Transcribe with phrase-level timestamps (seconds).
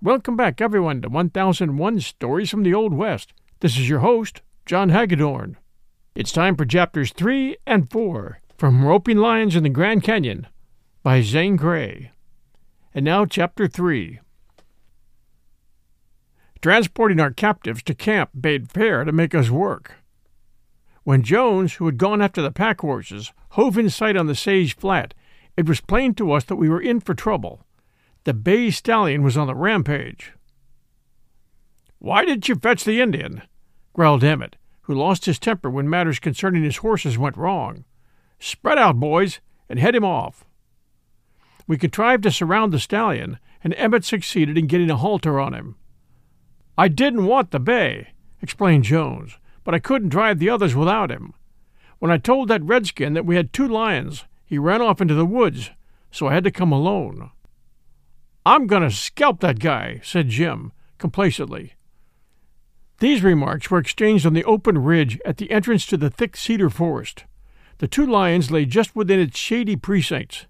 [0.00, 3.32] Welcome back, everyone, to 1001 Stories from the Old West.
[3.58, 5.56] This is your host, John Hagedorn.
[6.14, 10.46] It's time for chapters 3 and 4 from Roping Lions in the Grand Canyon
[11.02, 12.12] by Zane Grey.
[12.94, 14.20] And now, chapter 3.
[16.62, 19.96] Transporting our captives to camp bade fair to make us work.
[21.02, 24.76] When Jones, who had gone after the pack horses, hove in sight on the Sage
[24.76, 25.12] Flat,
[25.56, 27.64] it was plain to us that we were in for trouble.
[28.28, 30.34] The bay stallion was on the rampage.
[31.98, 33.40] Why didn't you fetch the Indian?
[33.94, 37.86] growled Emmett, who lost his temper when matters concerning his horses went wrong.
[38.38, 39.40] Spread out, boys,
[39.70, 40.44] and head him off.
[41.66, 45.76] We contrived to surround the stallion, and Emmett succeeded in getting a halter on him.
[46.76, 48.08] I didn't want the bay,
[48.42, 51.32] explained Jones, but I couldn't drive the others without him.
[51.98, 55.24] When I told that redskin that we had two lions, he ran off into the
[55.24, 55.70] woods,
[56.10, 57.30] so I had to come alone.
[58.48, 61.74] I'm going to scalp that guy, said Jim, complacently.
[62.98, 66.70] These remarks were exchanged on the open ridge at the entrance to the thick cedar
[66.70, 67.24] forest.
[67.76, 70.46] The two lions lay just within its shady precincts.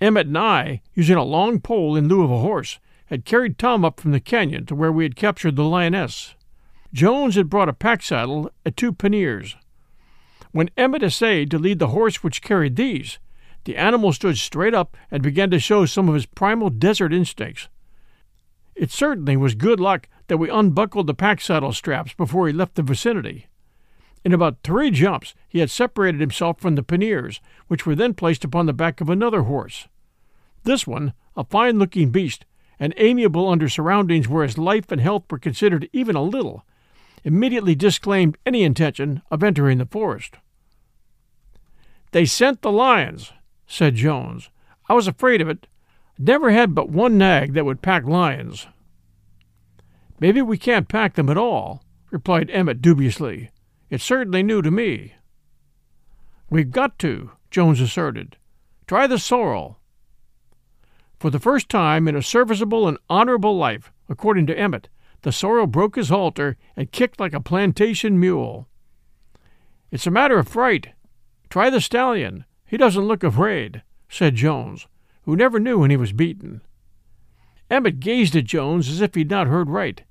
[0.00, 3.84] Emmett and I, using a long pole in lieu of a horse, had carried Tom
[3.84, 6.34] up from the canyon to where we had captured the lioness.
[6.92, 9.54] Jones had brought a pack saddle and two panniers.
[10.50, 13.20] When Emmett essayed to lead the horse which carried these,
[13.66, 17.68] the animal stood straight up and began to show some of his primal desert instincts.
[18.76, 22.76] It certainly was good luck that we unbuckled the pack saddle straps before he left
[22.76, 23.48] the vicinity.
[24.24, 28.44] In about three jumps, he had separated himself from the panniers, which were then placed
[28.44, 29.88] upon the back of another horse.
[30.62, 32.44] This one, a fine looking beast,
[32.78, 36.64] and amiable under surroundings where his life and health were considered even a little,
[37.24, 40.36] immediately disclaimed any intention of entering the forest.
[42.12, 43.32] They sent the lions,
[43.66, 44.50] said Jones.
[44.88, 45.66] I was afraid of it.
[46.18, 48.66] Never had but one nag that would pack lions.
[50.18, 53.50] Maybe we can't pack them at all, replied Emmett dubiously.
[53.90, 55.14] It's certainly new to me.
[56.48, 58.36] We've got to, Jones asserted.
[58.86, 59.78] Try the sorrel.
[61.18, 64.88] For the first time in a serviceable and honorable life, according to Emmett,
[65.22, 68.68] the sorrel broke his halter and kicked like a plantation mule.
[69.90, 70.90] It's a matter of fright.
[71.50, 72.44] Try the stallion.
[72.66, 74.86] He doesn't look afraid, said Jones,
[75.22, 76.62] who never knew when he was beaten.
[77.70, 80.02] Emmett gazed at Jones as if he'd not heard right.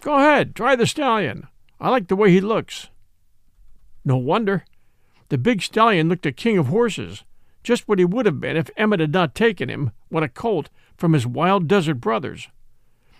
[0.00, 1.46] Go ahead, try the stallion.
[1.80, 2.88] I like the way he looks.
[4.04, 4.64] No wonder.
[5.28, 7.24] The big stallion looked a king of horses,
[7.62, 10.70] just what he would have been if Emmett had not taken him, when a colt,
[10.96, 12.48] from his wild desert brothers.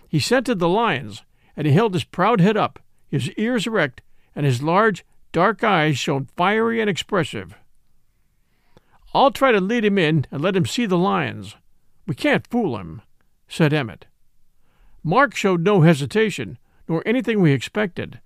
[0.09, 1.23] He scented the lions,
[1.57, 4.01] and he held his proud head up, his ears erect,
[4.35, 7.55] and his large, dark eyes shone fiery and expressive.
[9.15, 11.57] I'll try to lead him in and let him see the lions.
[12.07, 13.03] We can't fool him,
[13.49, 14.07] said Emmett.
[15.03, 16.59] Mark showed no hesitation,
[16.89, 18.21] nor anything we expected.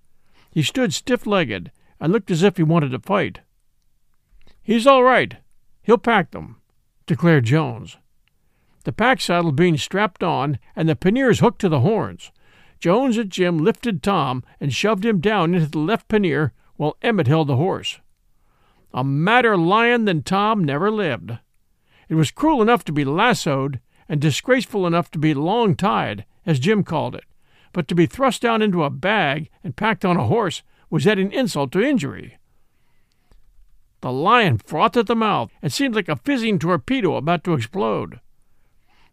[0.50, 3.40] He stood stiff legged and looked as if he wanted to fight.
[4.62, 5.36] He's all right.
[5.82, 6.60] He'll pack them,
[7.06, 7.96] declared Jones.
[8.84, 12.32] The pack saddle being strapped on and the panniers hooked to the horns,
[12.82, 17.28] Jones and Jim lifted Tom and shoved him down into the left pannier while Emmett
[17.28, 18.00] held the horse.
[18.94, 21.38] A madder lion than Tom never lived.
[22.08, 26.58] It was cruel enough to be lassoed, and disgraceful enough to be long tied, as
[26.58, 27.24] Jim called it,
[27.72, 31.32] but to be thrust down into a bag and packed on a horse was adding
[31.32, 32.38] insult to injury.
[34.02, 38.20] The lion frothed at the mouth and seemed like a fizzing torpedo about to explode.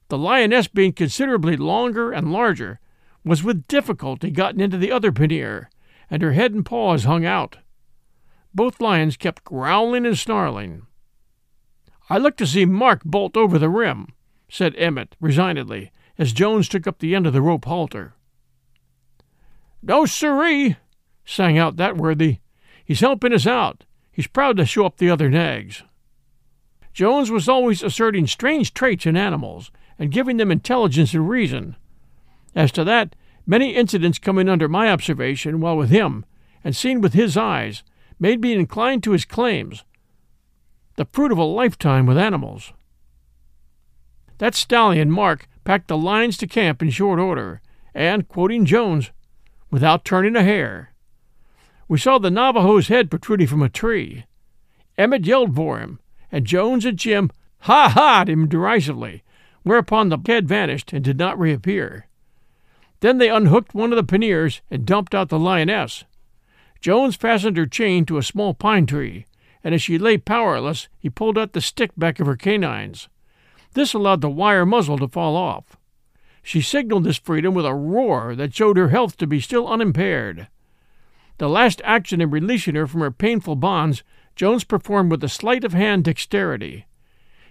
[0.09, 2.79] The lioness, being considerably longer and larger,
[3.23, 5.69] was with difficulty gotten into the other pannier,
[6.09, 7.57] and her head and paws hung out.
[8.53, 10.85] Both lions kept growling and snarling.
[12.09, 14.07] I looked to see Mark bolt over the rim,
[14.49, 18.15] said Emmett resignedly, as Jones took up the end of the rope halter.
[19.81, 20.75] No siree,
[21.23, 22.39] sang out that worthy.
[22.83, 23.85] He's helping us out.
[24.11, 25.83] He's proud to show up the other nags.
[26.91, 31.75] Jones was always asserting strange traits in animals and giving them intelligence and reason.
[32.55, 36.25] As to that, many incidents coming under my observation while with him,
[36.63, 37.83] and seen with his eyes,
[38.19, 39.83] made me inclined to his claims.
[40.95, 42.73] The fruit of a lifetime with animals.
[44.39, 47.61] That stallion, Mark, packed the lines to camp in short order,
[47.93, 49.11] and, quoting Jones,
[49.71, 50.93] without turning a hair.
[51.87, 54.25] We saw the Navajo's head protruding from a tree.
[54.97, 55.99] Emmett yelled for him,
[56.31, 57.31] and Jones and Jim
[57.61, 59.23] ha ha'd him derisively,
[59.63, 62.07] whereupon the head vanished and did not reappear.
[63.01, 66.03] Then they unhooked one of the panniers and dumped out the lioness.
[66.81, 69.25] Jones fastened her chain to a small pine tree,
[69.63, 73.09] and as she lay powerless, he pulled out the stick back of her canines.
[73.73, 75.77] This allowed the wire muzzle to fall off.
[76.41, 80.47] She signaled this freedom with a roar that showed her health to be still unimpaired.
[81.37, 84.03] The last action in releasing her from her painful bonds
[84.39, 86.85] Jones performed with a sleight of hand dexterity.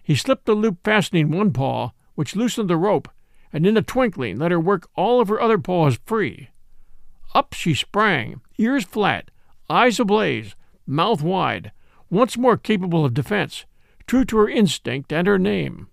[0.03, 3.11] He slipped the loop fastening one paw, which loosened the rope,
[3.53, 6.49] and in a twinkling let her work all of her other paws free.
[7.35, 9.31] Up she sprang, ears flat,
[9.71, 10.55] eyes ablaze,
[10.87, 11.73] mouth wide,
[12.11, 13.65] once more capable of defense,
[14.07, 15.89] true to her instinct and her name.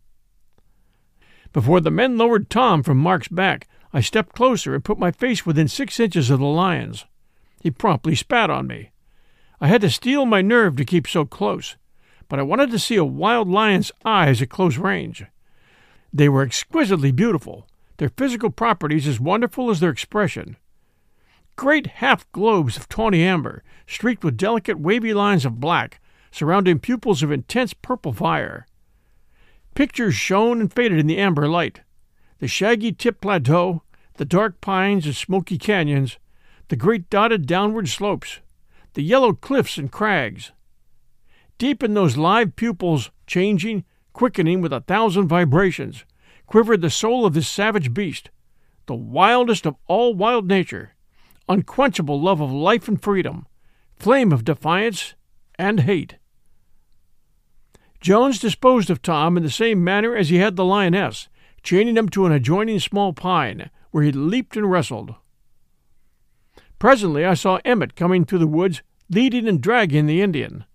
[1.54, 5.46] Before the men lowered Tom from Mark's back, I stepped closer and put my face
[5.46, 7.06] within six inches of the lion's.
[7.62, 8.92] He promptly spat on me.
[9.62, 11.78] I had to steel my nerve to keep so close,
[12.28, 15.26] but I wanted to see a wild lion's eyes at close range.
[16.12, 20.58] They were exquisitely beautiful, their physical properties as wonderful as their expression.
[21.58, 27.24] Great half globes of tawny amber, streaked with delicate wavy lines of black, surrounding pupils
[27.24, 28.66] of intense purple fire.
[29.74, 31.82] Pictures shone and faded in the amber light.
[32.40, 33.84] The shaggy tipped plateau,
[34.16, 36.18] the dark pines and smoky canyons,
[36.68, 38.40] the great dotted downward slopes,
[38.94, 40.52] the yellow cliffs and crags.
[41.58, 46.04] Deep in those live pupils, changing, quickening with a thousand vibrations,
[46.48, 48.30] quivered the soul of this savage beast,
[48.88, 50.95] the wildest of all wild nature,
[51.48, 53.48] unquenchable love of life and freedom,
[53.96, 55.14] flame of defiance
[55.58, 56.18] and hate.
[58.02, 61.28] Jones disposed of Tom in the same manner as he had the lioness,
[61.64, 65.16] chaining him to an adjoining small pine, where he leaped and wrestled.
[66.78, 70.66] Presently I saw Emmett coming through the woods, leading and dragging the Indian.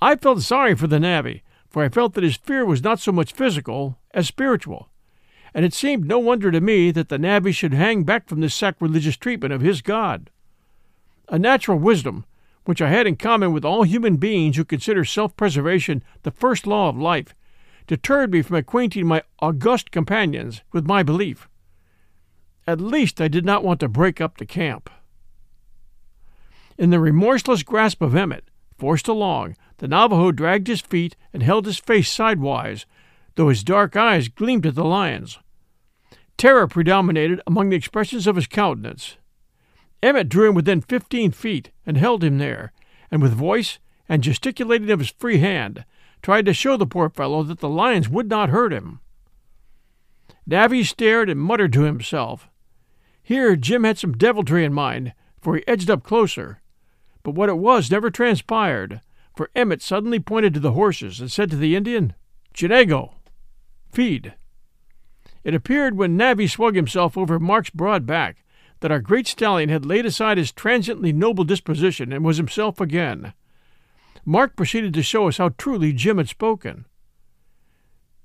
[0.00, 3.12] I felt sorry for the navvy, for I felt that his fear was not so
[3.12, 4.88] much physical as spiritual,
[5.56, 8.54] and it seemed no wonder to me that the navvy should hang back from this
[8.54, 10.28] sacrilegious treatment of his God.
[11.30, 12.26] A natural wisdom,
[12.66, 16.66] which I had in common with all human beings who consider self preservation the first
[16.66, 17.34] law of life,
[17.86, 21.48] deterred me from acquainting my august companions with my belief.
[22.66, 24.90] At least I did not want to break up the camp.
[26.76, 28.44] In the remorseless grasp of Emmett,
[28.76, 32.84] forced along, the Navajo dragged his feet and held his face sidewise,
[33.36, 35.38] though his dark eyes gleamed at the lions.
[36.36, 39.16] Terror predominated among the expressions of his countenance.
[40.02, 42.72] Emmett drew him within fifteen feet and held him there,
[43.10, 43.78] and with voice
[44.08, 45.84] and gesticulating of his free hand,
[46.22, 49.00] tried to show the poor fellow that the lions would not hurt him.
[50.46, 52.48] Davy stared and muttered to himself.
[53.22, 56.60] Here Jim had some deviltry in mind, for he edged up closer
[57.26, 59.00] but what it was never transpired,
[59.34, 62.14] for Emmett suddenly pointed to the horses and said to the Indian,
[62.54, 63.14] Chinego,
[63.90, 64.34] feed.
[65.46, 68.42] It appeared when Navvy swung himself over Mark's broad back
[68.80, 73.32] that our great stallion had laid aside his transiently noble disposition and was himself again.
[74.24, 76.84] Mark proceeded to show us how truly Jim had spoken.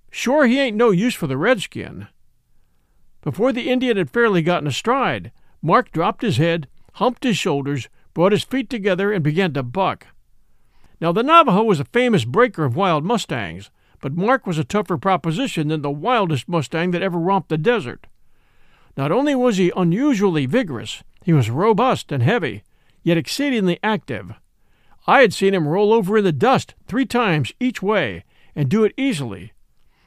[0.10, 2.08] Sure, he ain't no use for the redskin.
[3.22, 8.32] Before the Indian had fairly gotten astride, Mark dropped his head, humped his shoulders, brought
[8.32, 10.08] his feet together, and began to buck.
[11.00, 13.70] Now, the Navajo was a famous breaker of wild mustangs,
[14.02, 18.08] but Mark was a tougher proposition than the wildest mustang that ever romped the desert.
[18.98, 22.64] Not only was he unusually vigorous, he was robust and heavy,
[23.04, 24.34] yet exceedingly active.
[25.08, 28.24] I had seen him roll over in the dust three times each way,
[28.56, 29.54] and do it easily,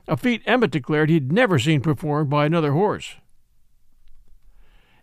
[0.06, 3.16] a feat Emmett declared he'd never seen performed by another horse.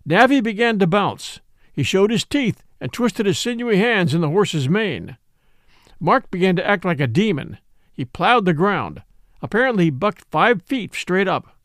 [0.06, 1.40] Navvy began to bounce.
[1.74, 5.18] He showed his teeth and twisted his sinewy hands in the horse's mane.
[6.00, 7.58] Mark began to act like a demon.
[7.94, 9.04] He plowed the ground.
[9.42, 11.58] Apparently, he bucked five feet straight up.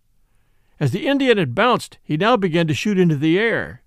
[0.78, 3.83] As the Indian had bounced, he now began to shoot into the air.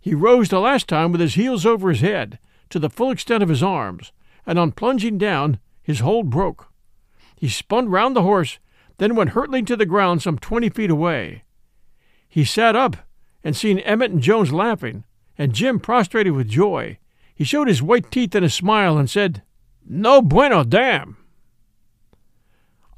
[0.00, 2.38] He rose the last time with his heels over his head,
[2.70, 4.12] to the full extent of his arms,
[4.46, 6.72] and on plunging down, his hold broke.
[7.36, 8.58] He spun round the horse,
[8.98, 11.42] then went hurtling to the ground some twenty feet away.
[12.28, 12.96] He sat up,
[13.44, 15.04] and seeing Emmett and Jones laughing,
[15.36, 16.98] and Jim prostrated with joy,
[17.34, 19.42] he showed his white teeth in a smile and said,
[19.84, 21.16] No bueno, damn!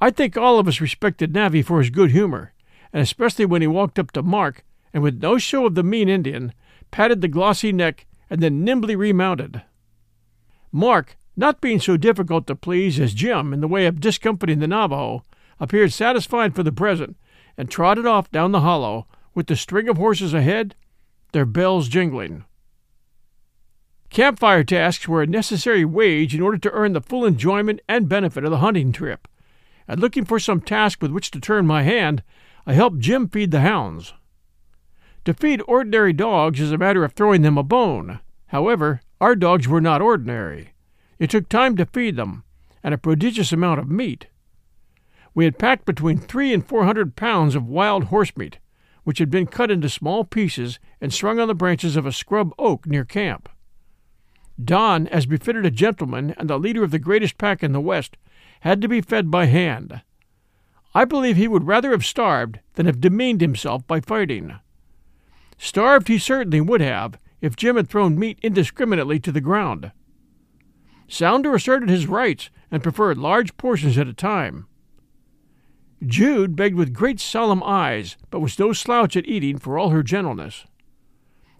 [0.05, 2.53] I think all of us respected Navvy for his good humor,
[2.93, 6.11] and especially when he walked up to Mark and with no show of the mean
[6.11, 6.53] Indian,
[6.91, 9.63] patted the glossy neck and then nimbly remounted.
[10.71, 14.69] Mark, not being so difficult to please as Jim in the way of discomfiting the
[14.69, 15.25] Navajo,
[15.59, 17.17] appeared satisfied for the present,
[17.57, 20.75] and trotted off down the hollow with the string of horses ahead,
[21.33, 22.45] their bells jingling.
[24.11, 28.45] Campfire tasks were a necessary wage in order to earn the full enjoyment and benefit
[28.45, 29.27] of the hunting trip,
[29.87, 32.23] and looking for some task with which to turn my hand,
[32.67, 34.15] I helped Jim feed the hounds.
[35.25, 38.21] To feed ordinary dogs is a matter of throwing them a bone.
[38.49, 40.75] However, our dogs were not ordinary.
[41.19, 42.45] It took time to feed them,
[42.83, 44.27] and a prodigious amount of meat.
[45.35, 48.59] We had packed between three and four hundred pounds of wild horse meat,
[49.05, 52.53] which had been cut into small pieces and strung on the branches of a scrub
[52.59, 53.49] oak near camp.
[54.63, 58.17] Don, as befitted a gentleman and the leader of the greatest pack in the West,
[58.65, 60.01] had to be fed by hand.
[60.95, 64.59] I believe he would rather have starved than have demeaned himself by fighting.
[65.59, 69.93] Starved he certainly would have if Jim had thrown meat indiscriminately to the ground.
[71.07, 74.67] Sounder asserted his rights and preferred large portions at a time.
[76.07, 80.03] Jude begged with great solemn eyes, but was no slouch at eating for all her
[80.03, 80.65] gentleness.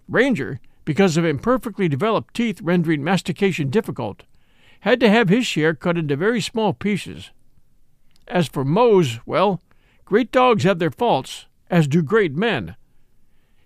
[0.09, 4.23] Ranger, because of imperfectly developed teeth rendering mastication difficult,
[4.85, 7.31] had to have his share cut into very small pieces.
[8.29, 9.63] As for Mose, well,
[10.05, 12.77] great dogs have their faults, as do great men.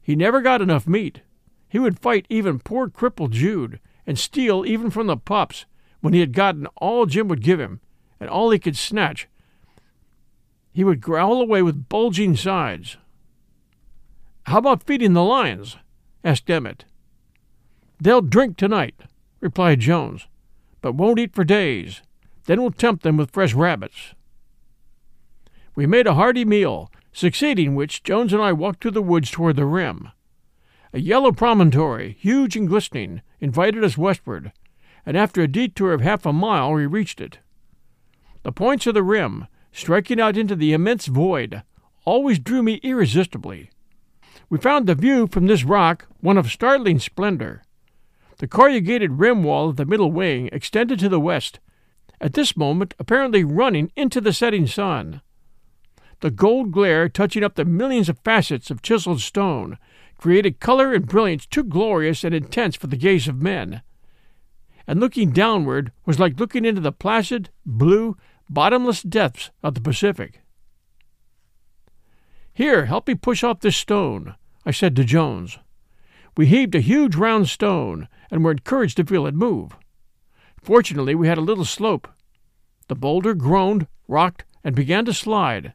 [0.00, 1.22] He never got enough meat.
[1.68, 5.66] He would fight even poor crippled Jude, and steal even from the pups,
[6.00, 7.80] when he had gotten all Jim would give him,
[8.20, 9.26] and all he could snatch.
[10.72, 12.96] He would growl away with bulging sides.
[14.46, 15.78] How about feeding the lions?
[16.22, 16.84] asked Emmett.
[18.00, 18.94] They'll drink tonight,
[19.40, 20.28] replied Jones,
[20.80, 22.02] but won't eat for days.
[22.46, 24.14] Then we'll tempt them with fresh rabbits.
[25.74, 29.56] We made a hearty meal, succeeding which Jones and I walked through the woods toward
[29.56, 30.10] the rim.
[30.92, 34.52] A yellow promontory, huge and glistening, invited us westward,
[35.04, 37.38] and after a detour of half a mile we reached it.
[38.42, 41.62] The points of the rim, striking out into the immense void,
[42.04, 43.70] always drew me irresistibly.
[44.48, 47.62] We found the view from this rock one of startling splendor.
[48.38, 51.58] The corrugated rim wall of the middle wing extended to the west,
[52.20, 55.20] at this moment apparently running into the setting sun.
[56.20, 59.78] The gold glare touching up the millions of facets of chiseled stone
[60.18, 63.82] created color and brilliance too glorious and intense for the gaze of men.
[64.86, 68.16] And looking downward was like looking into the placid, blue,
[68.48, 70.40] bottomless depths of the Pacific.
[72.52, 74.34] Here, help me push off this stone,
[74.66, 75.58] I said to Jones.
[76.36, 79.76] We heaved a huge round stone and were encouraged to feel it move.
[80.62, 82.08] Fortunately, we had a little slope.
[82.88, 85.72] The boulder groaned, rocked, and began to slide.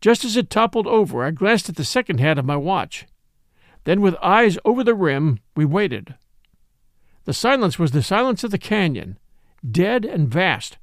[0.00, 3.06] Just as it toppled over, I glanced at the second hand of my watch.
[3.84, 6.14] Then, with eyes over the rim, we waited.
[7.24, 9.18] The silence was the silence of the canyon,
[9.68, 10.78] dead and vast,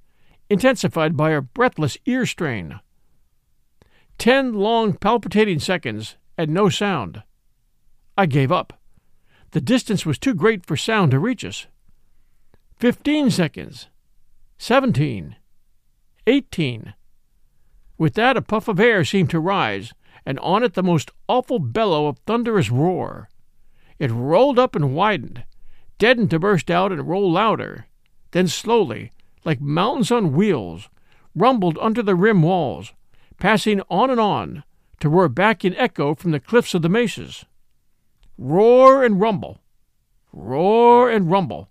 [0.50, 2.80] intensified by a breathless ear strain.
[4.18, 7.24] Ten long, palpitating seconds, and no sound.
[8.18, 8.80] I gave up.
[9.52, 11.68] The distance was too great for sound to reach us.
[12.76, 13.88] Fifteen seconds.
[14.58, 15.36] Seventeen.
[16.28, 16.94] Eighteen.
[17.98, 19.94] With that, a puff of air seemed to rise,
[20.26, 23.30] and on it the most awful bellow of thunderous roar.
[24.00, 25.44] It rolled up and widened,
[25.98, 27.88] deadened to burst out and roll louder,
[28.32, 29.12] then slowly,
[29.46, 30.90] like mountains on wheels,
[31.36, 32.94] rumbled under the rim walls,
[33.38, 34.64] passing on and on,
[35.00, 37.46] to roar back in echo from the cliffs of the mesas.
[38.38, 39.62] Roar and rumble,
[40.32, 41.70] roar and rumble.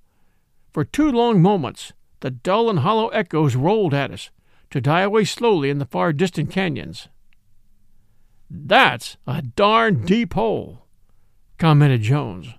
[0.72, 4.30] For two long moments, the dull and hollow echoes rolled at us,
[4.70, 7.08] to die away slowly in the far distant canyons.
[8.48, 10.86] That's a darn deep hole,
[11.58, 12.54] commented Jones.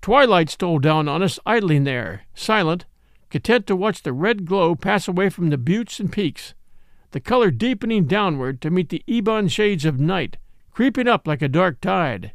[0.00, 2.86] Twilight stole down on us, idling there, silent,
[3.28, 6.54] content to watch the red glow pass away from the buttes and peaks,
[7.10, 10.38] the color deepening downward to meet the ebon shades of night
[10.76, 12.32] creeping up like a dark tide.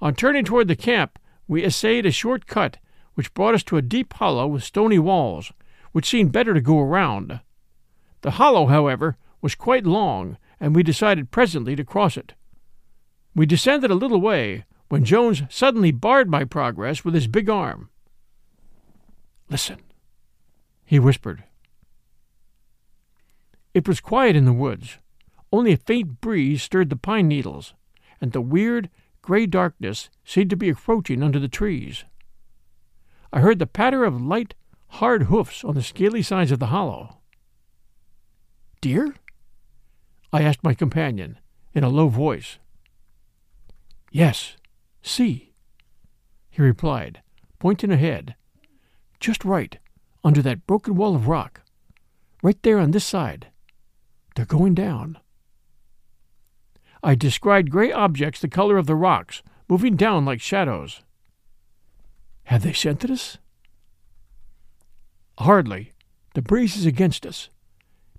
[0.00, 2.78] On turning toward the camp, we essayed a short cut
[3.12, 5.52] which brought us to a deep hollow with stony walls,
[5.92, 7.40] which seemed better to go around.
[8.22, 12.32] The hollow, however, was quite long, and we decided presently to cross it.
[13.34, 17.90] We descended a little way, when Jones suddenly barred my progress with his big arm.
[19.50, 19.80] Listen,
[20.86, 21.44] he whispered.
[23.74, 24.96] It was quiet in the woods.
[25.52, 27.74] Only a faint breeze stirred the pine needles,
[28.20, 28.90] and the weird,
[29.22, 32.04] gray darkness seemed to be encroaching under the trees.
[33.32, 34.54] I heard the patter of light,
[34.88, 37.18] hard hoofs on the scaly sides of the hollow.
[38.80, 39.14] Deer?
[40.32, 41.38] I asked my companion
[41.74, 42.58] in a low voice.
[44.10, 44.56] Yes,
[45.02, 45.52] see,
[46.50, 47.22] he replied,
[47.58, 48.34] pointing ahead.
[49.20, 49.78] Just right,
[50.24, 51.62] under that broken wall of rock.
[52.42, 53.48] Right there on this side.
[54.36, 55.18] They're going down.
[57.02, 61.02] I descried gray objects the color of the rocks, moving down like shadows.
[62.44, 63.38] Have they scented us?
[65.38, 65.92] Hardly.
[66.34, 67.50] The breeze is against us.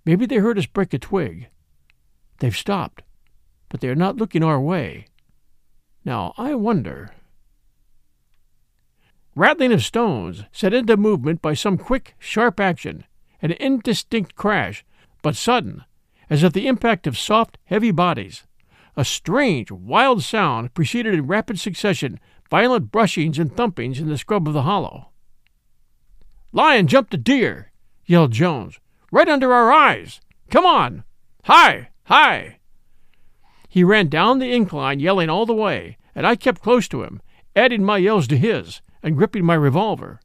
[0.06, 1.48] Maybe they heard us break a twig.
[2.40, 3.04] They've stopped,
[3.70, 5.08] but they are not looking our way.
[6.06, 7.12] Now, I wonder.
[9.36, 13.06] Rattling of stones set into movement by some quick, sharp action,
[13.42, 14.86] an indistinct crash,
[15.22, 15.84] but sudden,
[16.30, 18.44] as of the impact of soft, heavy bodies.
[19.00, 24.46] A strange, wild sound preceded in rapid succession violent brushings and thumpings in the scrub
[24.46, 25.12] of the hollow.
[26.52, 27.72] Lion jumped a deer,
[28.06, 28.78] yelled Jones,
[29.10, 30.20] right under our eyes.
[30.50, 31.06] Come on!
[31.46, 31.92] Hi!
[32.08, 32.60] Hi!
[33.70, 37.22] He ran down the incline, yelling all the way, and I kept close to him,
[37.56, 40.20] adding my yells to his, and gripping my revolver.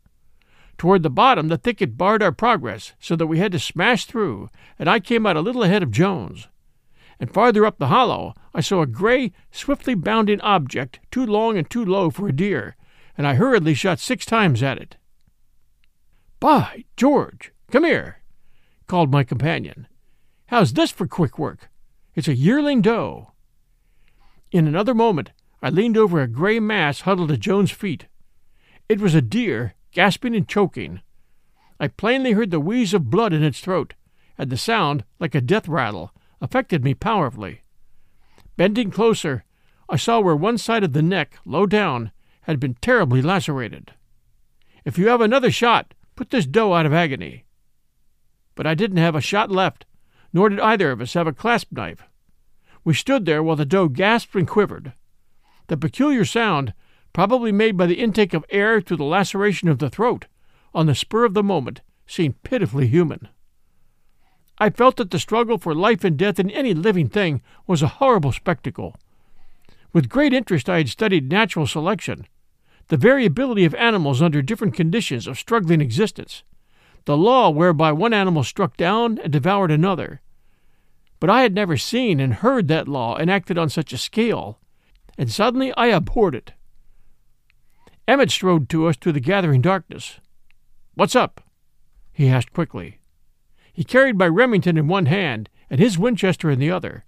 [0.78, 4.50] Toward the bottom, the thicket barred our progress, so that we had to smash through,
[4.80, 6.48] and I came out a little ahead of Jones.
[7.20, 11.68] And farther up the hollow, I saw a gray, swiftly bounding object, too long and
[11.68, 12.76] too low for a deer,
[13.16, 14.96] and I hurriedly shot six times at it.
[16.40, 18.18] By George, come here,
[18.86, 19.86] called my companion.
[20.46, 21.70] How's this for quick work?
[22.14, 23.32] It's a yearling doe.
[24.52, 28.06] In another moment, I leaned over a gray mass huddled at Jones's feet.
[28.88, 31.00] It was a deer, gasping and choking.
[31.80, 33.94] I plainly heard the wheeze of blood in its throat,
[34.36, 37.62] and the sound, like a death rattle, affected me powerfully.
[38.56, 39.44] Bending closer,
[39.88, 43.92] I saw where one side of the neck, low down, had been terribly lacerated.
[44.84, 47.44] If you have another shot, put this doe out of agony.
[48.54, 49.86] But I didn't have a shot left,
[50.32, 52.04] nor did either of us have a clasp knife.
[52.84, 54.92] We stood there while the doe gasped and quivered.
[55.68, 56.74] The peculiar sound,
[57.12, 60.26] probably made by the intake of air through the laceration of the throat,
[60.74, 63.28] on the spur of the moment, seemed pitifully human.
[64.58, 67.98] I felt that the struggle for life and death in any living thing was a
[67.98, 68.94] horrible spectacle.
[69.92, 72.26] With great interest I had studied natural selection,
[72.88, 76.42] the variability of animals under different conditions of struggling existence,
[77.04, 80.20] the law whereby one animal struck down and devoured another.
[81.20, 84.58] But I had never seen and heard that law enacted on such a scale,
[85.16, 86.52] and suddenly I abhorred it.
[88.06, 90.20] Emmett strode to us through the gathering darkness.
[90.94, 91.40] What's up?
[92.12, 92.98] he asked quickly.
[93.74, 97.04] He carried my Remington in one hand and his Winchester in the other,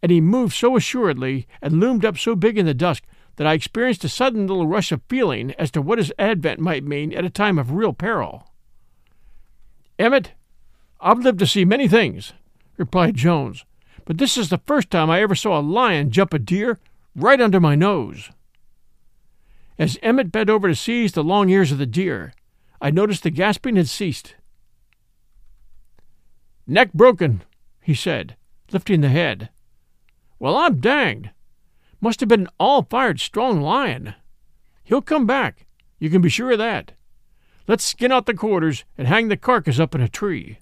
[0.00, 3.02] and he moved so assuredly and loomed up so big in the dusk
[3.36, 6.84] that I experienced a sudden little rush of feeling as to what his advent might
[6.84, 8.52] mean at a time of real peril.
[9.98, 10.32] Emmett,
[11.00, 12.34] I've lived to see many things,
[12.76, 13.64] replied Jones,
[14.04, 16.78] but this is the first time I ever saw a lion jump a deer
[17.16, 18.30] right under my nose.
[19.76, 22.32] As Emmett bent over to seize the long ears of the deer,
[22.80, 24.34] I noticed the gasping had ceased.
[26.70, 27.42] Neck broken,
[27.82, 28.36] he said,
[28.70, 29.48] lifting the head.
[30.38, 31.30] Well, I'm danged.
[32.00, 34.14] Must have been an all fired strong lion.
[34.84, 35.66] He'll come back.
[35.98, 36.92] You can be sure of that.
[37.66, 40.58] Let's skin out the quarters and hang the carcass up in a tree.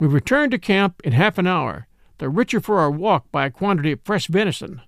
[0.00, 1.86] We returned to camp in half an hour,
[2.16, 4.80] the richer for our walk by a quantity of fresh venison.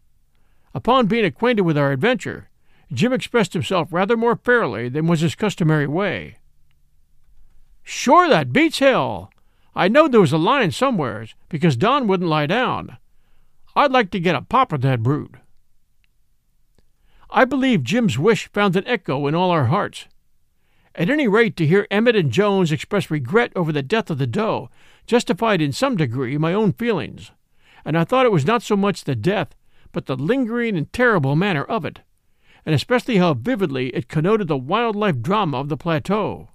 [0.73, 2.49] Upon being acquainted with our adventure,
[2.91, 6.39] Jim expressed himself rather more fairly than was his customary way.
[7.91, 9.33] Sure, that beats hell.
[9.75, 12.99] I knowed there was a lion somewheres, because Don wouldn't lie down.
[13.75, 15.37] I'd like to get a pop at that brute.
[17.31, 20.05] I believe Jim's wish found an echo in all our hearts.
[20.95, 24.27] At any rate, to hear Emmett and Jones express regret over the death of the
[24.27, 24.69] doe
[25.07, 27.33] justified in some degree my own feelings,
[27.87, 29.55] and I thought it was not so much the death,
[29.93, 32.01] but the lingering and terrible manner of it,
[32.67, 36.51] and especially how vividly it connoted the wild life drama of the plateau.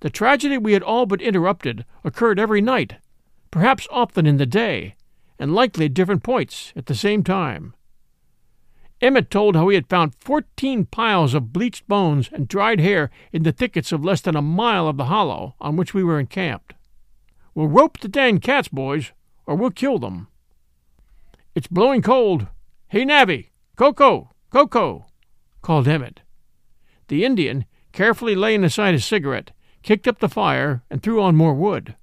[0.00, 2.94] The tragedy we had all but interrupted occurred every night,
[3.50, 4.94] perhaps often in the day,
[5.38, 7.74] and likely at different points at the same time.
[9.00, 13.44] Emmett told how he had found fourteen piles of bleached bones and dried hair in
[13.44, 16.74] the thickets of less than a mile of the hollow on which we were encamped.
[17.54, 19.12] We'll rope the dang cats, boys,
[19.46, 20.28] or we'll kill them.
[21.54, 22.48] It's blowing cold.
[22.88, 23.50] Hey, Navvy!
[23.76, 24.30] Coco!
[24.50, 25.06] Coco!
[25.62, 26.20] called Emmett.
[27.08, 29.52] The Indian, carefully laying aside his cigarette,
[29.82, 31.94] kicked up the fire and threw on more wood.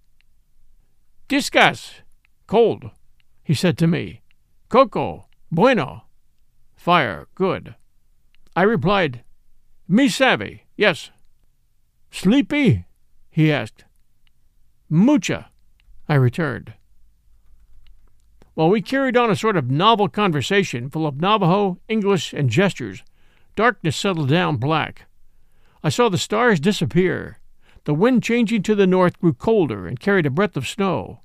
[1.27, 2.01] Discas!
[2.47, 2.91] Cold,
[3.43, 4.21] he said to me.
[4.69, 5.27] Coco!
[5.51, 6.03] Bueno!
[6.75, 7.75] Fire, good.
[8.55, 9.23] I replied,
[9.87, 11.09] Me savvy, yes.
[12.11, 12.85] Sleepy?
[13.29, 13.85] he asked.
[14.89, 15.49] Mucha,
[16.07, 16.73] I returned.
[18.53, 23.03] While we carried on a sort of novel conversation full of Navajo, English, and gestures,
[23.55, 25.07] darkness settled down black.
[25.83, 27.39] I saw the stars disappear.
[27.85, 31.21] The wind changing to the north grew colder and carried a breath of snow.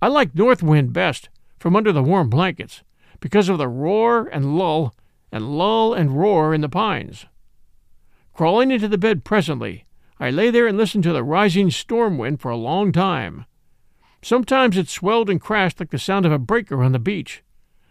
[0.00, 2.82] I liked north wind best, from under the warm blankets,
[3.20, 4.94] because of the roar and lull,
[5.30, 7.26] and lull and roar in the pines.
[8.32, 9.84] Crawling into the bed presently,
[10.18, 13.44] I lay there and listened to the rising storm wind for a long time.
[14.22, 17.42] Sometimes it swelled and crashed like the sound of a breaker on the beach,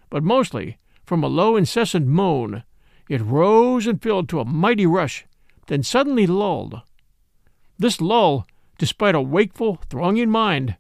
[0.10, 2.64] but mostly, from a low, incessant moan,
[3.10, 5.28] it rose and filled to a mighty rush,
[5.68, 6.82] then suddenly lulled.
[7.78, 8.46] This lull,
[8.78, 10.78] despite a wakeful, thronging mind,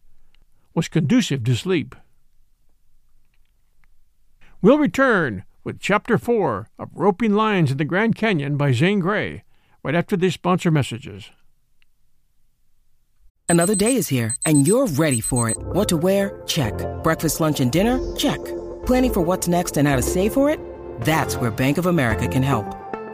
[0.73, 1.95] was conducive to sleep.
[4.61, 9.43] We'll return with Chapter 4 of Roping Lions in the Grand Canyon by Zane Grey
[9.83, 11.29] right after these sponsor messages.
[13.47, 15.57] Another day is here, and you're ready for it.
[15.57, 16.41] What to wear?
[16.47, 16.73] Check.
[17.03, 17.99] Breakfast, lunch, and dinner?
[18.15, 18.43] Check.
[18.85, 20.59] Planning for what's next and how to save for it?
[21.01, 22.65] That's where Bank of America can help.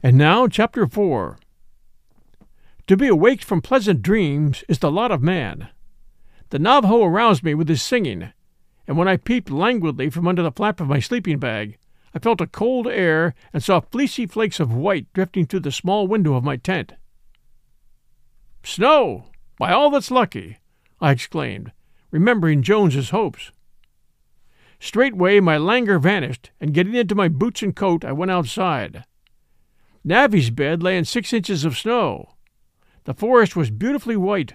[0.00, 1.38] And now, Chapter 4
[2.86, 5.70] To be awaked from pleasant dreams is the lot of man.
[6.50, 8.32] The Navajo aroused me with his singing,
[8.86, 11.78] and when I peeped languidly from under the flap of my sleeping bag,
[12.14, 16.06] I felt a cold air and saw fleecy flakes of white drifting through the small
[16.06, 16.94] window of my tent.
[18.62, 19.24] Snow!
[19.58, 20.58] By all that's lucky!
[21.00, 21.72] I exclaimed,
[22.12, 23.50] remembering Jones's hopes.
[24.78, 29.04] Straightway my languor vanished, and getting into my boots and coat, I went outside.
[30.04, 32.34] Navvy's bed lay in six inches of snow.
[33.04, 34.54] The forest was beautifully white.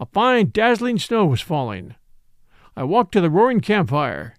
[0.00, 1.94] A fine, dazzling snow was falling.
[2.76, 4.34] I walked to the roaring campfire.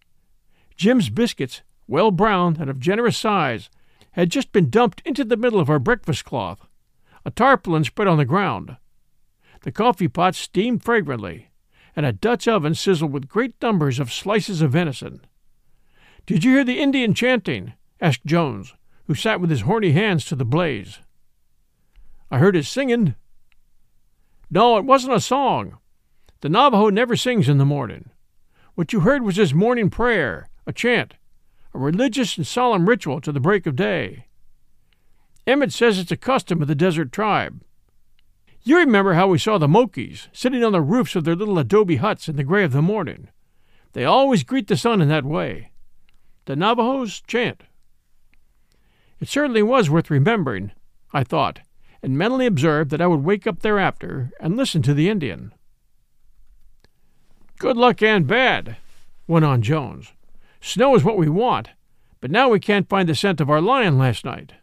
[0.76, 3.70] Jim's biscuits, well browned and of generous size,
[4.12, 6.68] had just been dumped into the middle of our breakfast cloth.
[7.26, 8.78] A tarpaulin spread on the ground.
[9.64, 11.50] The coffee pot steamed fragrantly,
[11.96, 15.22] and a Dutch oven sizzled with great numbers of slices of venison.
[16.26, 17.74] Did you hear the Indian chanting?
[18.00, 18.76] asked Jones,
[19.08, 21.00] who sat with his horny hands to the blaze.
[22.32, 23.16] I heard his singing.
[24.50, 25.78] No, it wasn't a song.
[26.42, 28.10] The Navajo never sings in the morning.
[28.76, 31.16] What you heard was his morning prayer, a chant,
[31.74, 34.28] a religious and solemn ritual to the break of day.
[35.48, 37.62] Emmett says it's a custom of the desert tribe.
[38.64, 41.98] You remember how we saw the Moquis sitting on the roofs of their little adobe
[41.98, 43.30] huts in the gray of the morning.
[43.94, 45.72] They always greet the sun in that way.
[46.46, 47.64] The Navajos chant.
[49.26, 50.72] It certainly was worth remembering,
[51.12, 51.62] I thought,
[52.04, 55.52] and mentally observed that I would wake up thereafter and listen to the Indian.
[57.58, 58.78] Good luck and bad,
[59.26, 60.14] went on Jones.
[60.62, 61.72] Snow is what we want,
[62.22, 64.54] but now we can't find the scent of our lion last night.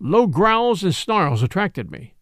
[0.00, 2.14] Low growls and snarls attracted me.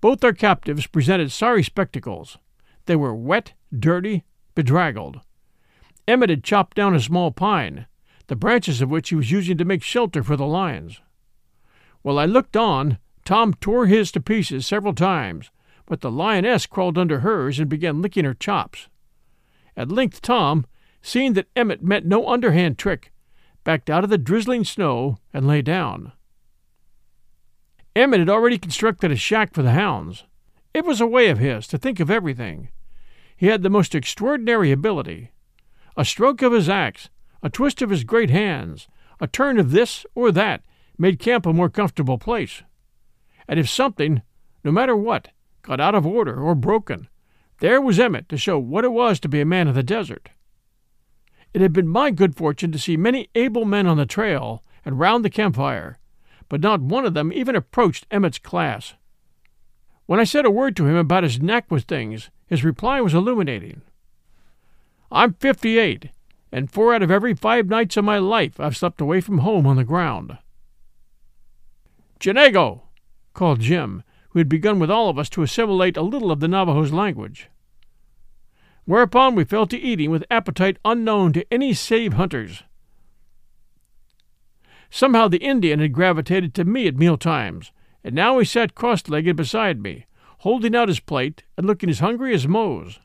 [0.00, 2.36] Both our captives presented sorry spectacles.
[2.86, 4.24] They were wet, dirty,
[4.56, 5.20] bedraggled.
[6.08, 7.86] Emmett had chopped down a small pine,
[8.30, 11.00] the branches of which he was using to make shelter for the lions.
[12.02, 15.50] While I looked on, Tom tore his to pieces several times,
[15.84, 18.86] but the lioness crawled under hers and began licking her chops.
[19.76, 20.64] At length Tom,
[21.02, 23.12] seeing that Emmett meant no underhand trick,
[23.64, 26.12] backed out of the drizzling snow and lay down.
[27.96, 30.22] Emmett had already constructed a shack for the hounds.
[30.72, 32.68] It was a way of his to think of everything.
[33.36, 35.32] He had the most extraordinary ability.
[35.96, 37.10] A stroke of his axe,
[37.42, 38.88] a twist of his great hands,
[39.20, 40.62] a turn of this or that
[40.98, 42.62] made camp a more comfortable place.
[43.48, 44.22] And if something,
[44.64, 45.28] no matter what,
[45.62, 47.08] got out of order or broken,
[47.60, 50.30] there was Emmett to show what it was to be a man of the desert.
[51.52, 54.98] It had been my good fortune to see many able men on the trail and
[54.98, 55.98] round the campfire,
[56.48, 58.94] but not one of them even approached Emmett's class.
[60.06, 63.14] When I said a word to him about his knack with things, his reply was
[63.14, 63.82] illuminating.
[65.10, 66.10] I'm fifty eight,
[66.52, 69.66] and four out of every five nights of my life I've slept away from home
[69.66, 70.38] on the ground.
[72.18, 72.82] Jinago,
[73.34, 76.48] called Jim, who had begun with all of us to assimilate a little of the
[76.48, 77.48] Navajo's language.
[78.84, 82.62] Whereupon we fell to eating with appetite unknown to any save hunters.
[84.90, 87.70] Somehow the Indian had gravitated to me at meal times,
[88.02, 90.06] and now he sat cross legged beside me,
[90.38, 92.98] holding out his plate and looking as hungry as Mose.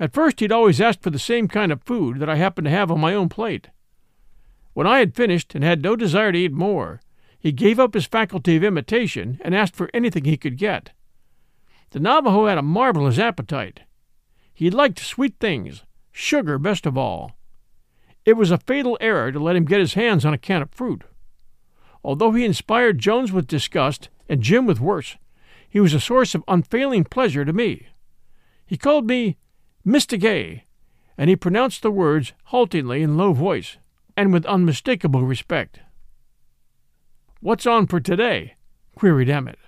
[0.00, 2.70] At first he'd always asked for the same kind of food that I happened to
[2.70, 3.68] have on my own plate.
[4.72, 7.00] When I had finished and had no desire to eat more,
[7.38, 10.90] he gave up his faculty of imitation and asked for anything he could get.
[11.90, 13.80] The Navajo had a marvelous appetite.
[14.52, 17.32] He liked sweet things, sugar best of all.
[18.24, 20.70] It was a fatal error to let him get his hands on a can of
[20.70, 21.02] fruit.
[22.04, 25.16] Although he inspired Jones with disgust and Jim with worse,
[25.68, 27.88] he was a source of unfailing pleasure to me.
[28.66, 29.36] He called me
[29.88, 30.20] Mr.
[30.20, 30.64] Gay,
[31.16, 33.78] and he pronounced the words haltingly in low voice
[34.18, 35.80] and with unmistakable respect.
[37.40, 38.56] What's on for today?
[38.94, 39.58] queried Emmett.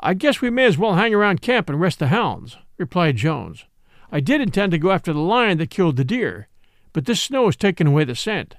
[0.00, 3.64] I guess we may as well hang around camp and rest the hounds, replied Jones.
[4.10, 6.48] I did intend to go after the lion that killed the deer,
[6.92, 8.56] but this snow has taken away the scent.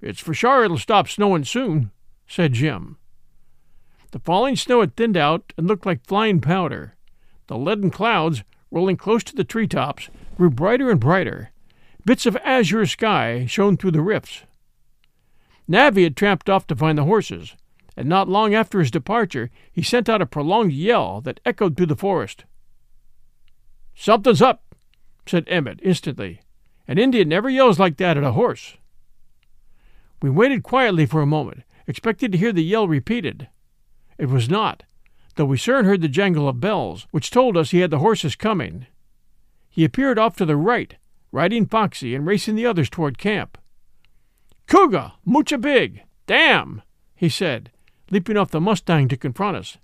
[0.00, 1.90] It's for sure it'll stop snowing soon,
[2.26, 2.96] said Jim.
[4.12, 6.96] The falling snow had thinned out and looked like flying powder.
[7.46, 11.50] The leaden clouds, rolling close to the tree tops, grew brighter and brighter.
[12.04, 14.42] Bits of azure sky shone through the rifts.
[15.66, 17.54] Navvy had tramped off to find the horses,
[17.96, 21.86] and not long after his departure he sent out a prolonged yell that echoed through
[21.86, 22.44] the forest.
[23.94, 24.74] Something's up,
[25.26, 26.40] said Emmett instantly.
[26.86, 28.76] An Indian never yells like that at a horse.
[30.20, 33.48] We waited quietly for a moment, expecting to hear the yell repeated.
[34.18, 34.82] It was not,
[35.36, 38.36] though we soon heard the jangle of bells, which told us he had the horses
[38.36, 38.86] coming.
[39.68, 40.96] He appeared off to the right,
[41.32, 43.58] riding Foxy and racing the others toward camp.
[44.66, 46.82] Cougar, mucha big, damn,
[47.14, 47.70] he said,
[48.10, 49.78] leaping off the Mustang to confront us.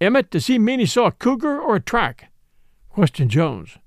[0.00, 2.30] Emmett, does he mean he saw a cougar or a track?
[2.88, 3.78] questioned Jones.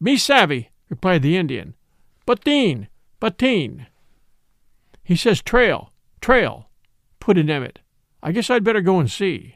[0.00, 1.74] Me savvy, replied the Indian.
[2.26, 2.88] Bateen,
[3.20, 3.86] bateen.
[5.02, 6.68] He says trail, trail,
[7.20, 7.78] put in Emmett.
[8.26, 9.54] I guess I'd better go and see.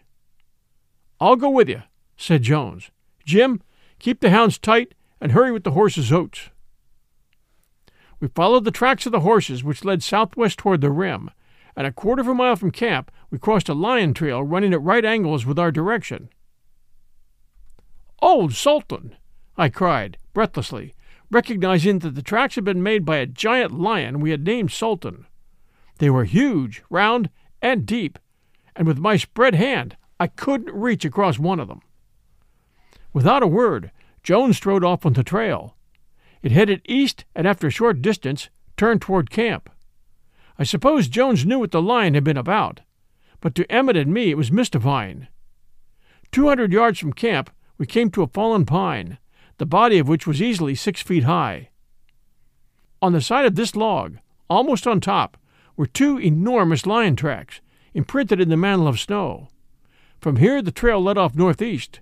[1.19, 1.83] I'll go with you,
[2.17, 2.93] said Jones.
[3.25, 3.61] Jim,
[3.99, 6.51] keep the hounds tight and hurry with the horses' oats.
[8.21, 11.33] We followed the tracks of the horses, which led southwest toward the rim,
[11.75, 14.83] and a quarter of a mile from camp we crossed a lion trail running at
[14.83, 16.29] right angles with our direction.
[18.23, 19.17] Old Sultan!
[19.57, 20.95] I cried, breathlessly,
[21.29, 25.27] recognizing that the tracks had been made by a giant lion we had named Sultan.
[25.99, 27.31] They were huge, round,
[27.61, 28.17] and deep,
[28.77, 31.83] and with my spread hand I couldn't reach across one of them.
[33.13, 33.91] Without a word,
[34.23, 35.77] Jones strode off on the trail,
[36.43, 39.69] it headed east and after a short distance turned toward camp.
[40.59, 42.81] I suppose Jones knew what the lion had been about,
[43.41, 45.27] but to Emmett and me it was mystifying.
[46.33, 49.19] Two hundred yards from camp we came to a fallen pine,
[49.59, 51.71] the body of which was easily six feet high.
[53.03, 55.37] On the side of this log, almost on top,
[55.77, 57.61] were two enormous lion tracks,
[57.95, 59.49] imprinted in the mantle of snow.
[60.21, 62.01] From here the trail led off northeast.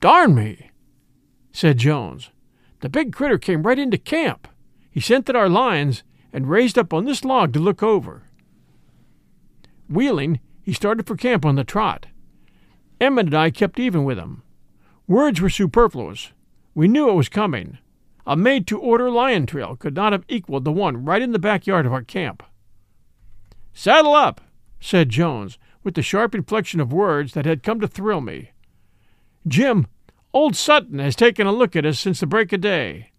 [0.00, 0.70] Darn me!
[1.52, 2.30] said Jones.
[2.80, 4.48] The big critter came right into camp.
[4.90, 8.22] He scented our lines and raised up on this log to look over.
[9.88, 12.06] Wheeling, he started for camp on the trot.
[13.00, 14.42] Emmett and I kept even with him.
[15.06, 16.32] Words were superfluous.
[16.74, 17.78] We knew it was coming.
[18.26, 21.38] A made to order lion trail could not have equaled the one right in the
[21.38, 22.42] backyard of our camp.
[23.72, 24.40] Saddle up,
[24.80, 28.50] said Jones, with the sharp inflection of words that had come to thrill me.
[29.46, 29.86] Jim,
[30.32, 33.10] Old Sultan has taken a look at us since the break of day.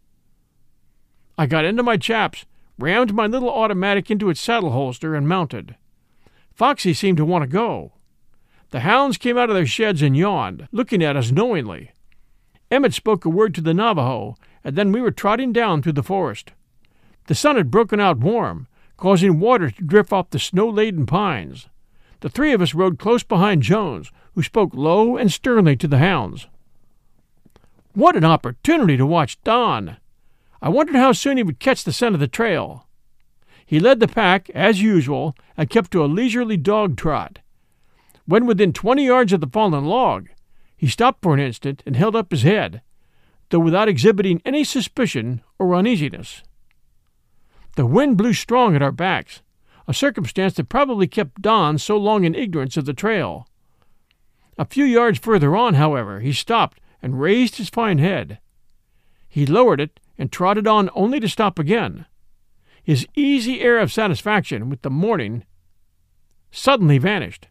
[1.38, 2.46] I got into my chaps,
[2.78, 5.76] rammed my little automatic into its saddle holster, and mounted.
[6.54, 7.94] Foxy seemed to want to go.
[8.70, 11.92] The hounds came out of their sheds and yawned, looking at us knowingly.
[12.70, 16.04] Emmett spoke a word to the Navajo, and then we were trotting down through the
[16.04, 16.52] forest.
[17.28, 18.68] The sun had broken out warm,
[19.02, 21.68] causing water to drip off the snow laden pines.
[22.20, 25.98] The three of us rode close behind Jones, who spoke low and sternly to the
[25.98, 26.46] hounds.
[27.94, 29.98] What an opportunity to watch Don!
[30.62, 32.86] I wondered how soon he would catch the scent of the trail.
[33.66, 37.40] He led the pack, as usual, and kept to a leisurely dog trot.
[38.28, 40.30] When within twenty yards of the fallen log,
[40.78, 42.84] he stopped for an instant and held up his head,
[43.50, 46.44] though without exhibiting any suspicion or uneasiness.
[47.76, 49.42] The wind blew strong at our backs,
[49.88, 53.48] a circumstance that probably kept Don so long in ignorance of the trail.
[54.58, 58.40] A few yards further on, however, he stopped and raised his fine head.
[59.28, 62.06] He lowered it and trotted on only to stop again.
[62.84, 65.46] His easy air of satisfaction with the morning
[66.52, 67.48] suddenly vanished.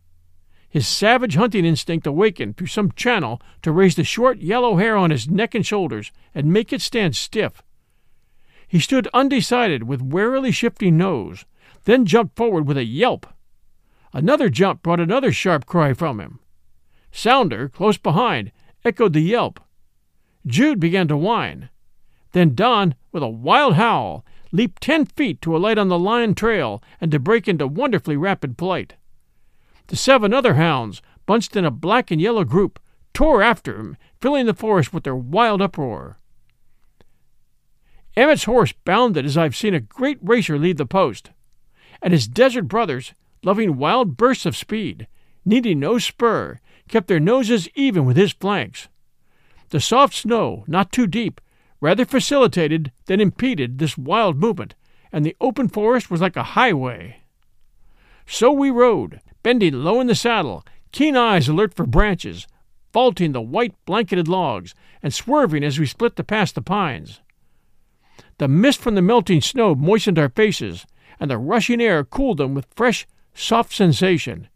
[0.68, 5.10] His savage hunting instinct awakened through some channel to raise the short yellow hair on
[5.10, 7.62] his neck and shoulders and make it stand stiff.
[8.70, 11.44] He stood undecided with warily shifting nose,
[11.86, 13.26] then jumped forward with a yelp.
[14.12, 16.38] Another jump brought another sharp cry from him.
[17.10, 18.52] Sounder, close behind,
[18.84, 19.58] echoed the yelp.
[20.46, 21.68] Jude began to whine.
[22.30, 26.80] Then Don, with a wild howl, leaped ten feet to alight on the lion trail
[27.00, 28.94] and to break into wonderfully rapid flight.
[29.88, 32.78] The seven other hounds, bunched in a black and yellow group,
[33.14, 36.20] tore after him, filling the forest with their wild uproar.
[38.20, 41.30] Emmett's horse bounded as I've seen a great racer leave the post,
[42.02, 45.08] and his desert brothers, loving wild bursts of speed,
[45.42, 48.88] needing no spur, kept their noses even with his flanks.
[49.70, 51.40] The soft snow, not too deep,
[51.80, 54.74] rather facilitated than impeded this wild movement,
[55.10, 57.22] and the open forest was like a highway.
[58.26, 62.46] So we rode, bending low in the saddle, keen eyes alert for branches,
[62.92, 67.22] vaulting the white blanketed logs, and swerving as we split to pass the pines.
[68.40, 70.86] The mist from the melting snow moistened our faces,
[71.20, 74.48] and the rushing air cooled them with fresh, soft sensation.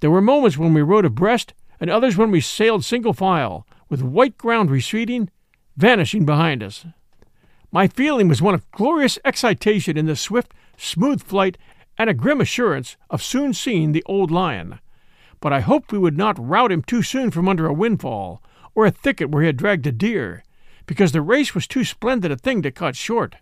[0.00, 4.00] There were moments when we rode abreast, and others when we sailed single file, with
[4.00, 5.28] white ground receding,
[5.76, 6.86] vanishing behind us.
[7.70, 11.58] My feeling was one of glorious excitation in the swift, smooth flight
[11.98, 14.80] and a grim assurance of soon seeing the old lion.
[15.38, 18.42] But I hoped we would not rout him too soon from under a windfall,
[18.74, 20.42] or a thicket where he had dragged a deer,
[20.86, 23.36] because the race was too splendid a thing to cut short.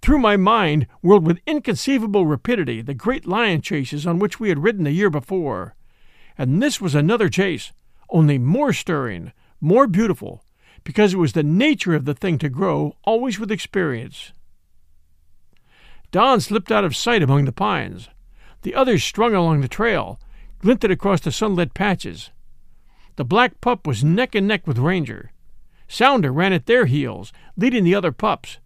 [0.00, 4.62] Through my mind whirled with inconceivable rapidity the great lion chases on which we had
[4.62, 5.74] ridden the year before.
[6.36, 7.72] And this was another chase,
[8.10, 10.44] only more stirring, more beautiful,
[10.82, 14.32] because it was the nature of the thing to grow always with experience.
[16.10, 18.08] Don slipped out of sight among the pines.
[18.62, 20.20] The others strung along the trail,
[20.58, 22.30] glinted across the sunlit patches.
[23.16, 25.32] The black pup was neck and neck with Ranger.
[25.92, 28.58] Sounder ran at their heels, leading the other pups.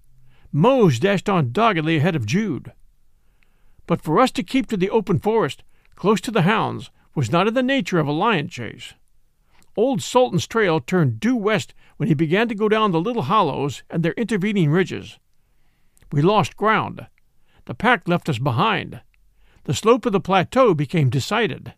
[0.53, 2.71] Mose dashed on doggedly ahead of Jude.
[3.89, 5.65] But for us to keep to the open forest,
[5.97, 8.95] close to the hounds, was not in the nature of a lion chase.
[9.77, 13.83] Old Sultan's trail turned due west when he began to go down the little hollows
[13.91, 15.19] and their intervening ridges.
[16.13, 17.09] We lost ground.
[17.65, 19.01] The pack left us behind.
[19.65, 21.75] The slope of the plateau became decided.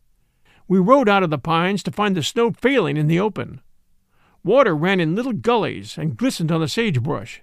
[0.68, 3.62] We rode out of the pines to find the snow failing in the open.
[4.44, 7.42] Water ran in little gullies and glistened on the sagebrush.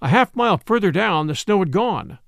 [0.00, 2.18] A half mile further down, the snow had gone.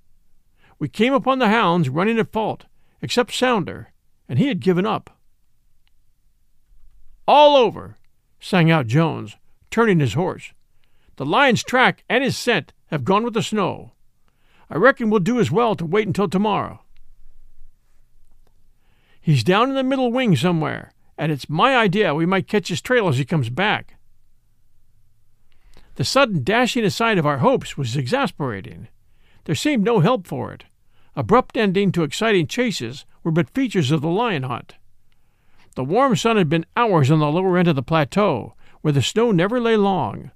[0.79, 2.66] We came upon the hounds running at fault,
[3.03, 3.92] except Sounder,
[4.29, 5.18] and he had given up.
[7.29, 7.98] All over,
[8.40, 9.37] sang out Jones,
[9.70, 10.53] turning his horse.
[11.16, 13.92] The lion's track and his scent have gone with the snow.
[14.70, 16.81] I reckon we'll do as well to wait until tomorrow.
[19.20, 22.80] He's down in the middle wing somewhere, and it's my idea we might catch his
[22.80, 23.96] trail as he comes back.
[25.96, 28.88] The sudden dashing aside of our hopes was exasperating.
[29.44, 30.64] There seemed no help for it.
[31.14, 34.76] Abrupt ending to exciting chases were but features of the lion hunt.
[35.74, 39.02] The warm sun had been hours on the lower end of the plateau, where the
[39.02, 40.30] snow never lay long,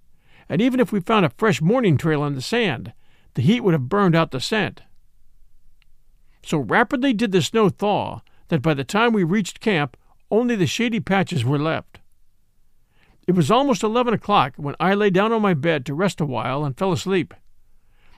[0.51, 2.93] and even if we found a fresh morning trail in the sand,
[3.33, 4.83] the heat would have burned out the scent.
[6.43, 9.97] So rapidly did the snow thaw that by the time we reached camp,
[10.35, 12.01] only the shady patches were left.
[13.27, 16.27] It was almost eleven o'clock when I lay down on my bed to rest a
[16.27, 17.33] while and fell asleep.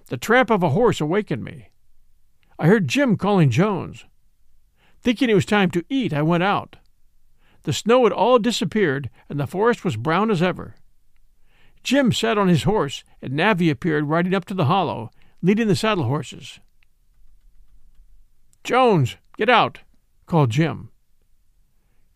[0.06, 1.68] The tramp of a horse awakened me.
[2.58, 4.06] I heard Jim calling Jones.
[5.02, 6.76] Thinking it was time to eat, I went out.
[7.64, 10.74] The snow had all disappeared, and the forest was brown as ever.
[11.82, 15.10] Jim sat on his horse, and Navvy appeared riding up to the hollow,
[15.42, 16.60] leading the saddle horses.
[18.64, 19.80] Jones, get out,
[20.26, 20.90] called Jim.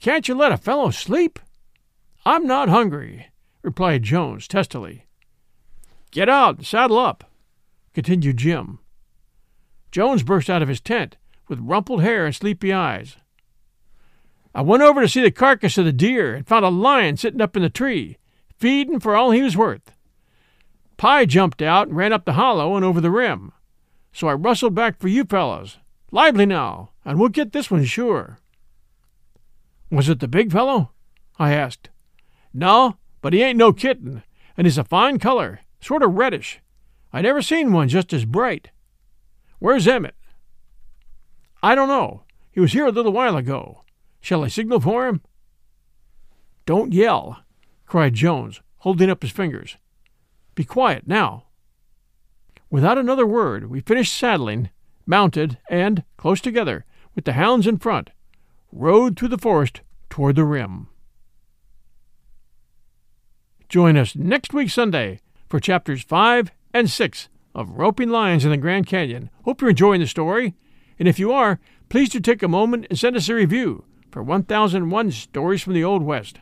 [0.00, 1.38] Can't you let a fellow sleep?
[2.24, 3.26] I'm not hungry,
[3.62, 5.04] replied Jones testily.
[6.10, 7.30] Get out and saddle up,
[7.92, 8.78] continued Jim.
[9.92, 13.16] Jones burst out of his tent with rumpled hair and sleepy eyes.
[14.54, 17.42] I went over to see the carcass of the deer and found a lion sitting
[17.42, 18.16] up in the tree,
[18.56, 19.92] feeding for all he was worth.
[20.96, 23.52] Pie jumped out and ran up the hollow and over the rim.
[24.12, 25.78] so I rustled back for you fellows.
[26.10, 28.38] Lively now, and we'll get this one sure.
[29.90, 30.92] Was it the big fellow?
[31.38, 31.90] I asked.
[32.54, 34.22] No, but he ain't no kitten,
[34.56, 36.60] and he's a fine color, sort of reddish.
[37.12, 38.70] I never seen one just as bright.
[39.58, 40.14] Where's Emmett?
[41.62, 42.22] I don't know.
[42.52, 43.82] He was here a little while ago.
[44.20, 45.22] Shall I signal for him?
[46.66, 47.42] Don't yell,
[47.86, 49.76] cried Jones, holding up his fingers.
[50.54, 51.44] Be quiet now.
[52.70, 54.70] Without another word, we finished saddling,
[55.04, 56.84] mounted, and, close together,
[57.14, 58.10] with the hounds in front,
[58.72, 60.88] rode through the forest toward the rim.
[63.68, 68.56] Join us next week Sunday for chapters 5 and 6 of Roping Lions in the
[68.56, 69.30] Grand Canyon.
[69.44, 70.54] Hope you're enjoying the story,
[70.98, 74.22] and if you are, please do take a moment and send us a review for
[74.22, 76.38] 1001 Stories from the Old West.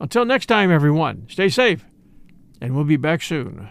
[0.00, 1.84] Until next time, everyone, stay safe,
[2.60, 3.70] and we'll be back soon.